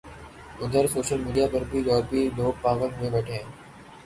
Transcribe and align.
ادھر 0.61 0.87
social 0.93 1.19
media 1.25 1.47
پر 1.51 1.63
بھی 1.69 1.79
یورپی 1.79 2.27
لوگ 2.37 2.51
پاغل 2.61 2.89
ہوئے 2.97 3.09
بیٹھے 3.11 3.33
ہیں 3.33 3.49